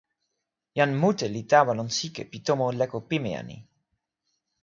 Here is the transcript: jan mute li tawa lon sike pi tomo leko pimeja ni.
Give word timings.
jan 0.77 0.91
mute 1.01 1.27
li 1.33 1.43
tawa 1.51 1.71
lon 1.77 1.89
sike 1.97 2.23
pi 2.31 2.37
tomo 2.47 2.65
leko 2.79 2.97
pimeja 3.09 3.41
ni. 3.49 3.57